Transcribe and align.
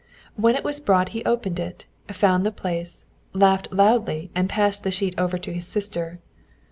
When 0.35 0.55
it 0.55 0.63
was 0.63 0.79
brought 0.79 1.09
he 1.09 1.23
opened 1.25 1.59
it, 1.59 1.85
found 2.11 2.43
the 2.43 2.51
place, 2.51 3.05
laughed 3.33 3.71
loudly, 3.71 4.31
and 4.33 4.49
passed 4.49 4.83
the 4.83 4.89
sheet 4.89 5.13
over 5.15 5.37
to 5.37 5.53
his 5.53 5.67
sister. 5.67 6.19